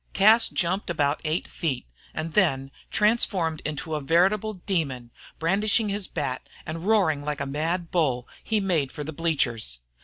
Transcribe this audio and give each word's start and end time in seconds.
Cas 0.13 0.49
jumped 0.49 0.89
about 0.89 1.21
eight 1.23 1.47
feet, 1.47 1.85
and 2.11 2.33
then, 2.33 2.71
transformed 2.89 3.61
into 3.63 3.93
a 3.93 4.01
veritable 4.01 4.55
demon, 4.55 5.11
brandishing 5.37 5.89
his 5.89 6.07
bat 6.07 6.49
and 6.65 6.87
roaring 6.87 7.21
like 7.23 7.45
mad 7.47 7.91
bull, 7.91 8.27
he 8.43 8.59
made 8.59 8.91
for 8.91 9.03
the 9.03 9.13
bleachers. 9.13 9.77